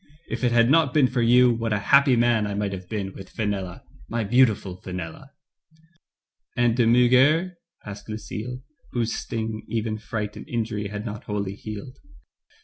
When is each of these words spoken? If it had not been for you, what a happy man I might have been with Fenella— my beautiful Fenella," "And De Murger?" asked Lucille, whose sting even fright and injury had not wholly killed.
If 0.31 0.43
it 0.43 0.51
had 0.51 0.67
not 0.71 0.95
been 0.95 1.05
for 1.05 1.21
you, 1.21 1.51
what 1.51 1.71
a 1.73 1.77
happy 1.77 2.15
man 2.15 2.47
I 2.47 2.55
might 2.55 2.71
have 2.73 2.89
been 2.89 3.13
with 3.13 3.29
Fenella— 3.29 3.83
my 4.09 4.23
beautiful 4.23 4.77
Fenella," 4.81 5.29
"And 6.57 6.75
De 6.75 6.87
Murger?" 6.87 7.57
asked 7.85 8.09
Lucille, 8.09 8.63
whose 8.93 9.13
sting 9.13 9.63
even 9.67 9.99
fright 9.99 10.35
and 10.35 10.49
injury 10.49 10.87
had 10.87 11.05
not 11.05 11.25
wholly 11.25 11.55
killed. 11.55 11.99